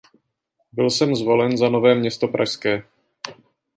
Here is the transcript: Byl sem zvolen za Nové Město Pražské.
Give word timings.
Byl 0.71 0.89
sem 0.89 1.15
zvolen 1.15 1.57
za 1.57 1.69
Nové 1.69 1.95
Město 1.95 2.27
Pražské. 2.27 2.83